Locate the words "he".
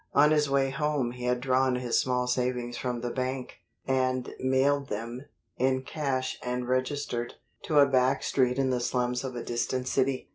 1.11-1.25